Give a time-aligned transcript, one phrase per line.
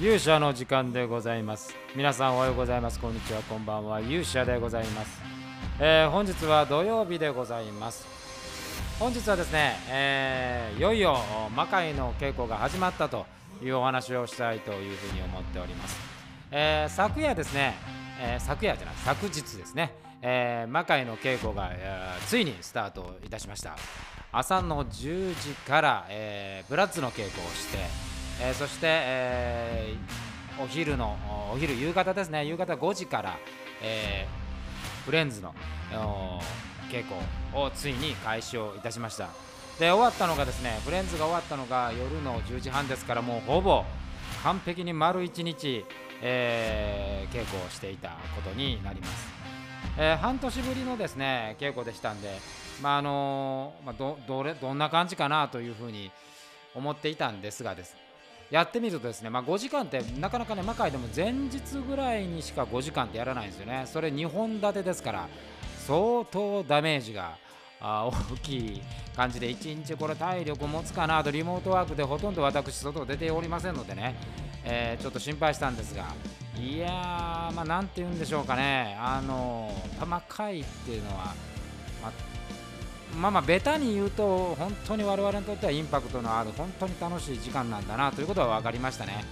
[0.00, 1.74] 勇者の時間でございます。
[1.94, 2.98] 皆さんおはようございます。
[2.98, 3.42] こんにちは。
[3.42, 4.00] こんばんは。
[4.00, 5.20] 勇者でございます、
[5.78, 8.06] えー本日は土曜日でございます。
[8.98, 11.18] 本日はですね、えーいよいよ
[11.54, 13.26] 魔界の稽古が始まったと
[13.62, 15.98] いうお話をしたいというふうに思っております、
[16.50, 17.74] えー昨夜ですね、
[18.22, 19.92] えー昨夜じゃない昨日ですね、
[20.22, 23.76] えー魔界の稽古が、えーついにスタートいたしました。
[24.32, 28.09] 朝の10時から、えーブラッツの稽古をして、
[28.42, 30.30] えーそして、えー
[30.62, 31.16] お昼の
[31.54, 32.44] お昼夕方ですね。
[32.44, 33.38] 夕方5時から、
[33.82, 35.54] えーフレンズの
[36.90, 37.16] 稽古
[37.58, 39.28] をついに開始をいたしました。
[39.78, 43.84] で終わったのがですねフレンズが終わったのが夜の10時半ですからもうほぼ
[44.42, 45.86] 完璧に丸1日、
[46.20, 49.28] えー稽古をしていたことになります。
[49.96, 52.38] えー半年ぶりのですね稽古でしたんで、
[52.82, 56.10] まああのまあ、どどれどんな感じかなというふうに
[56.74, 57.96] 思っていたんですがです。
[58.50, 63.84] やってみるとですね、まあ、5時間ってなかなかね魔界でも前日ぐらいにしか5時間ってやらないんですよね。
[63.86, 65.28] それ2本立てですから
[65.86, 67.36] 相当ダメージが
[67.80, 68.12] 大
[68.42, 68.82] きい
[69.16, 74.14] 感じで1日これ体力持つかなとリモートワークでほとんど私外出ておりませんのでね、
[74.64, 76.04] えーちょっと心配したんですが
[76.58, 78.96] いやーまあなんて言うんでしょうかね。
[79.00, 81.34] あの玉回っていうのは、
[82.02, 82.12] まあ
[83.16, 89.24] まあまあベタに言うと本当に我々にとってはインパクトのある本当に楽しい時間なんだなということは分かりましたね、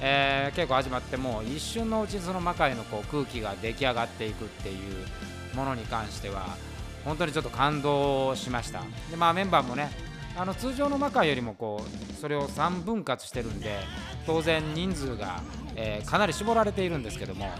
[0.00, 6.56] えー、稽古始まっても一瞬のうちにその魔界のこう空気が出来上がっていくっていうものに関しては
[7.04, 8.82] 本当にちょっと感動しました。
[9.10, 9.90] でまあメンバーもね
[10.36, 13.80] あの通常の魔界よりもこうそれを3分割してるんで
[14.26, 15.42] 当然人数が、
[15.74, 17.50] えーかなり絞られているんですけども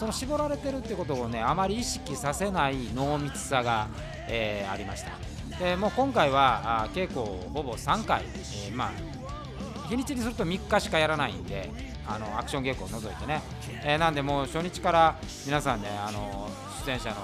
[0.00, 3.88] その絞られてるってことをねあまり意識させない濃密さが、
[4.28, 5.10] えーありました。
[5.58, 8.90] でもう今回は稽古をほぼ3回、えーまあ
[9.90, 11.68] 日にちにすると3日しかやらないんで
[12.06, 13.42] あのアクション稽古を除いてね、
[13.84, 16.48] えーなんでもう初日から皆さんねあの
[16.86, 17.16] 出演者の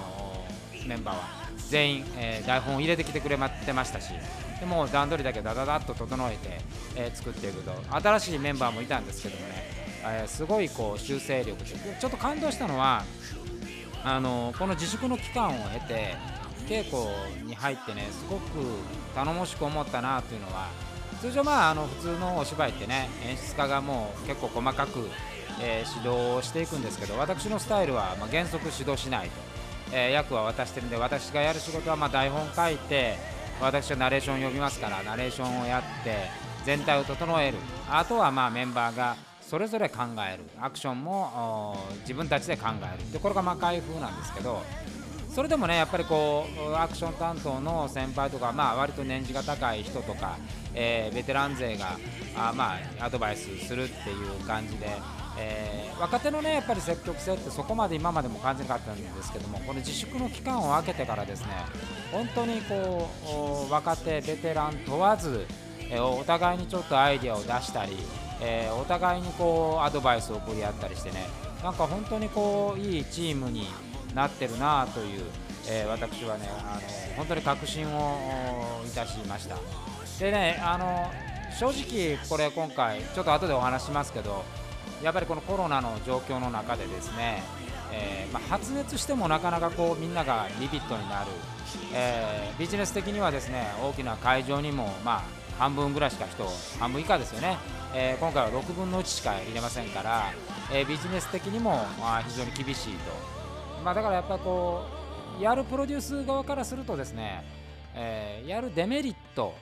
[0.85, 1.23] メンバーは
[1.69, 4.11] 全員、えー台本を入れてきてくれてましたし
[4.59, 6.61] でも段取りだけダダダッと整えて、
[6.95, 11.65] えー作っていくと新しいメンバーもいたんですけどもね、えーすごいこう修正力で
[11.99, 13.03] ちょっと感動したのは
[14.03, 16.15] あのこの自粛の期間を経て
[16.67, 18.41] 稽古に入ってねすごく
[19.15, 20.69] 頼もしく思ったなというのは
[21.21, 25.09] 通常まああの普通のお芝居ってね演出家がもう結構細かく、
[25.61, 29.35] えー指導をしていくんですけど私のスタイルはまあ原則指導しないと、
[29.93, 33.15] えー役は渡してるんで私がやる仕事はま台本書いて
[33.59, 36.29] 私はナレーションを読みますからナレーションをやって
[36.63, 37.57] 全体を整える。
[37.89, 39.15] あとはまあメンバーが
[39.49, 39.99] それぞれ考
[40.29, 40.43] える。
[40.59, 43.11] アクションも自分たちで考える。
[43.13, 44.61] でこれが魔界風なんですけど
[45.33, 50.37] それでもねやっぱりこうアクション担当の先輩とか、まあ、割と年次が高い人とか、
[50.73, 51.97] えーベテラン勢が
[52.35, 54.87] あまあアドバイスするっていう感じで、
[55.39, 61.47] えー若手のねやっぱり積極性ってそこまで今までも感じなかったんですけどもこの自粛の期間を空けてからですね
[62.11, 63.09] 本当にこ
[63.69, 65.45] う若手ベテラン問わず、
[65.89, 67.97] えお互いにちょっとアイデアを出したり、
[68.41, 71.27] えーお互いにこうアドバイスを送り合ったりしてね。
[71.63, 73.67] なんか本当にこういいチームに
[74.13, 75.23] なってるなという、
[75.67, 76.81] えー私はねあの
[77.17, 79.57] 本当に確信をいたしました。
[80.19, 81.11] でねあの
[81.57, 84.43] 正直これ今回ちょっと後でお話しますけど
[85.03, 87.41] やっぱりこのコロナの状況の中でですね、
[87.91, 91.31] えーまあ、発熱してもなかなかこうみんながリビットになる、
[91.93, 95.23] えービジネス的にはですね大きな会場にもまあ
[95.57, 96.47] 半分ぐらいしか人
[96.79, 97.57] 半分以下ですよね、
[97.93, 100.31] えー今回は6分の1しか入れませんから、
[100.71, 103.11] えービジネス的にもまあ非常に厳しいと、
[103.83, 104.83] まあ、だからやっぱこ
[105.39, 107.43] うやるプロデュース側からするとですね、
[107.95, 109.53] えーやるデメリット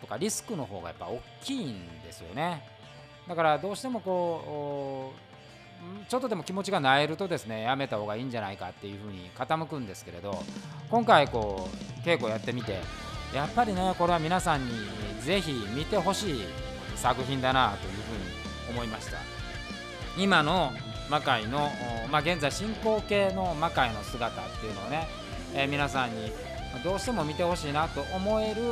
[0.00, 2.62] とかリスクの方がやっぱ大きいんですよね。
[3.28, 5.30] だからどうしてもこう
[6.10, 10.42] ちょっとでも気持ちがなえるとですねやめた方がいいんじゃないかっていうふうに傾くんですけれど
[10.90, 12.80] 今回こう稽古やってみて
[13.34, 14.72] やっぱりねこれは皆さんに
[15.20, 16.44] ぜひ見てほしい
[16.96, 17.96] 作品だなというふ
[18.68, 19.18] うに思いました。
[20.18, 20.72] 今の
[21.08, 21.70] 魔界の、
[22.10, 25.08] まあ、現在進行形の魔界の姿っていうのをね、
[25.54, 26.32] えー皆さんに
[26.84, 28.62] どうしても見てほしいなと思える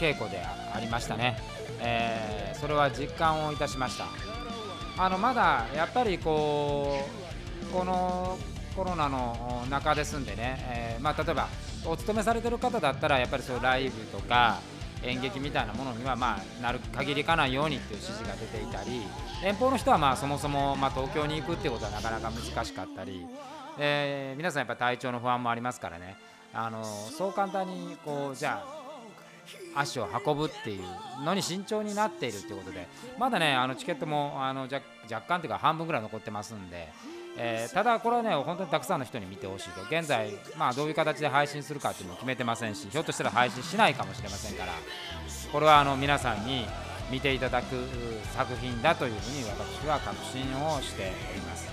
[0.00, 1.38] 稽古でありましたね、
[1.80, 4.06] えーそれは実感をいたしました。
[4.96, 6.98] あのまだやっぱりこ
[7.70, 8.38] うこの
[8.76, 11.48] コロナの中ですんでね、えーまあ、例えば
[11.84, 14.60] お勤めされてる方だったらやっぱりそうライブとか
[15.02, 19.02] 演劇みたいなものにはまあなる限りかないようにっていう指示が出ていたり
[19.44, 23.26] 遠方の人はまあそもそもま東京に行くっていうことはなかなか難しかったり、
[23.78, 26.16] えー皆さんやっぱ体調の不安もありますからね。
[26.54, 28.62] あのそう簡単にこうじゃ
[29.74, 32.86] あ足を運ぶっていうのに慎重になっているということで
[33.18, 34.82] まだねあのチケットもあの若
[35.26, 36.88] 干というか半分ぐらい残ってますんで、
[37.36, 44.72] えー、ただこれはね本当にたくさんの人に見てほしいと現在、まあ、どういう形で配信するかっていうのも決めてませんしひょっとしたら配信しないかもしれませんから
[45.50, 46.66] これはあの皆さんに
[47.10, 47.74] 見ていただく
[48.34, 51.70] 作品だというふうに私は確信をしております。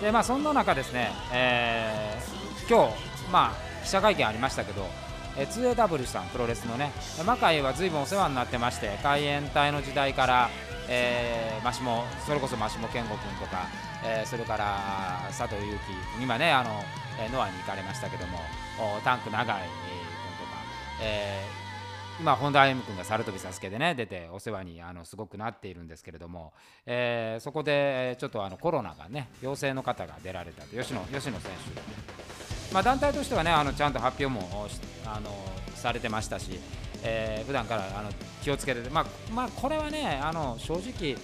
[0.00, 4.86] でまあそんな中ですね、えー、今日まあ記者会見ありましたけど
[5.36, 6.90] え 2AW さんプロレスのね
[7.24, 10.50] 魔界は随分お世話になってまして海援隊の時代から、
[10.92, 13.68] えー、マシモそれこそマシモ健吾君とか、
[14.04, 16.70] えー、それから佐藤悠基今ねあの、
[17.18, 18.38] えノアに行かれましたけども
[19.04, 20.58] タンク長井君とか、
[21.00, 26.52] えー、今本田歩夢君が猿飛びサスケでね出てお世話にあのすごくなっているんですけれども、
[26.86, 32.49] えー、そこでちょっとあのコロナがね陽性の方が出られたと吉野吉野選手。
[32.72, 34.68] まあ、団体としてはねあのちゃんと発表も
[35.04, 35.30] あの
[35.74, 36.60] されてましたし、
[37.02, 38.10] えー、普段からあの
[38.42, 41.16] 気をつけてまあ、まあ、これはねあの正直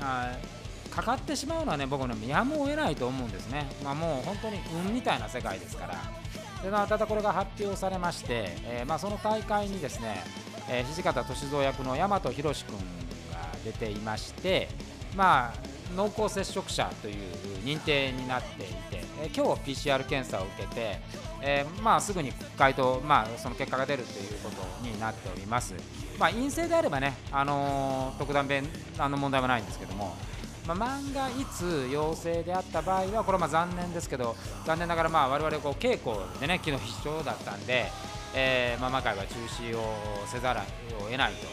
[0.00, 0.36] あ
[0.90, 5.94] かかってしまうのはね僕のやむを得ないと思うんですね、まあ、もう本当に運みたいな世界ですから。
[6.62, 10.22] で、まあ、ただこれが発表されまして、えー、まあ、その大会にですね、
[10.68, 12.82] えー、土方歳三役の大和宏君が
[13.64, 14.68] 出ていまして
[15.16, 17.14] まあ濃厚接触者という
[17.64, 20.98] 認定になっていて、え、今日 PCR 検査を受けて、
[21.42, 25.74] えー、まあ、すぐに回答、まあ、その結果が出るということになっております。
[26.18, 28.66] まあ、陰性であればね、あのー、特段弁
[28.98, 30.16] あの問題はないんですけども、
[30.66, 37.86] まあ、万が一陽性であった場合は、これはま残念ですけど、残念ながらまあ我々こう稽古でね、昨日必勝だったんで、
[38.34, 39.94] えー、まあ、魔界は中止を
[40.26, 40.60] せざる
[40.98, 41.48] を得ないと。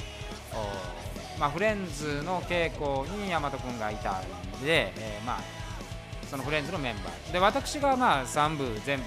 [1.39, 4.23] まあ、フレンズの稽古に大和君がいたん
[4.65, 5.41] で、え、まあ、
[6.29, 7.31] そのフレンズのメンバー。
[7.31, 9.06] で私がまあ3部全部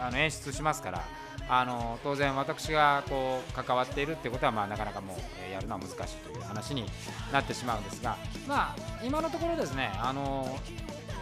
[0.00, 1.04] あの演出しますから
[1.48, 6.84] あの当然私がこう関わっているってことはまあなかなかもう、やるのは難しいという話に
[7.32, 8.16] なってしまうんですが、
[8.48, 10.58] まあ、今のところですねあの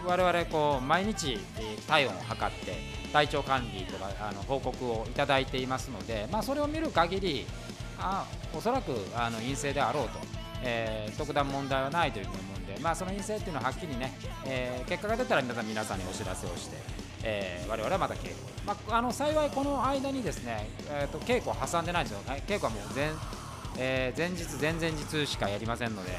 [0.06, 1.38] 我々こう毎日
[1.86, 2.72] 体温を測って
[3.12, 7.46] 体調管理とかあの報告をいただいていますので、まあ、それを見る限り
[7.98, 10.18] あおそらくあの陰性であろうと、
[10.62, 14.12] えー、特段問題はないというふうに思うんで、まあ、その陰性っていうのははっきりね、
[14.46, 16.76] えー、結果が出たら皆さん皆さんにお知らせをして、
[17.22, 18.34] えー、我々はまた稽古、
[18.66, 23.10] まあ、あの幸いこの間にですね、えーと、稽古を挟んでないんですよ、ね稽古はもう前,、
[23.78, 26.10] えー、前日、前々日しかやりませんので、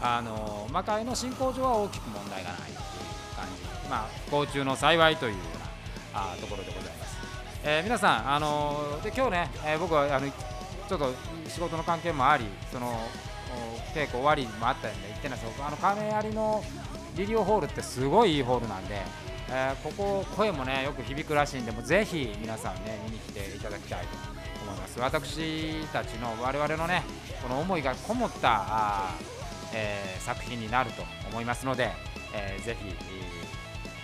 [0.00, 2.76] あの魔界の進行上は大きく問題がないという
[3.36, 3.46] 感
[3.82, 7.18] じ、まあ、不幸中の幸いというようなあところでございます。
[7.64, 11.12] えー、皆さん、あのー、で今日ね、えー、僕はあのちょっと
[11.48, 12.98] 仕事の関係もありその
[13.94, 15.62] 稽古終わりにもあったんで行ってないです。
[15.62, 16.62] あの亀有の
[17.16, 19.00] リリオホールってすごいいいホールなんで、
[19.50, 24.06] えー、ここ声もねよく響くらしいんでもうぜひ皆さんね見に来ていただきたいと
[24.62, 25.00] 思います。
[25.00, 27.02] 私たちの我々のね
[27.42, 29.14] この思いがこもったあ、
[29.74, 31.90] えー、作品になると思いますので、
[32.34, 32.94] えー、ぜひ、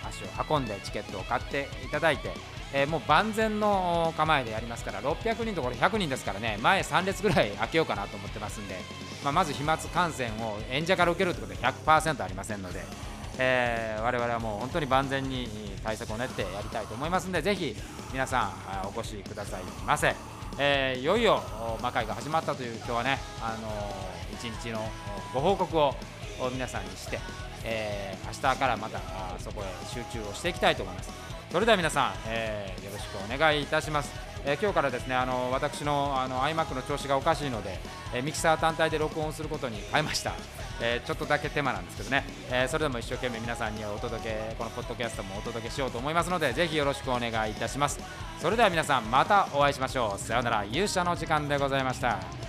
[0.07, 2.31] 足を運んでチケットを買っていただいて
[2.77, 8.75] えー、もう万全の構えでやりますから600人ところ100人ですからね前3列ぐらい開けようかなと思ってますんで、
[9.23, 12.81] まあ、まず飛沫感染を演者から受けるということで100%ありませんので、
[13.39, 15.47] えー、我々はもう本当に万全に
[15.85, 17.73] 対策を練ってやりたいと思いますのでぜひ
[18.11, 18.51] 皆さ
[18.83, 20.13] んお越しくださいませ、
[20.59, 21.41] えー、いよいよ
[21.81, 24.81] 魔界が始まったという今日はね、あのー、一日の
[25.33, 25.95] ご報告を
[26.51, 27.19] 皆さんにして、
[27.63, 28.99] えー、明日からまた
[29.39, 31.34] そこへ集中をしていきたいと思います。
[31.55, 34.11] それでは皆さん、えー、よろしくお願いいたします、
[34.43, 37.79] えー、今日からですねあの私のあの iMac の調子がおかしいので、
[38.13, 40.33] えー、ミキサー単体で録音することに変えました、
[40.81, 48.01] えちょっとだけ手間なんですけどね、えそれでも一生懸命皆さんにお届けこのポッドキャストもお届けしようと思いますのでぜひよろしくお願いいたします。
[48.41, 50.19] それでは皆さんまたお会いしましょう。
[50.19, 50.65] さようなら。
[50.65, 52.44] 勇者の時間でございました。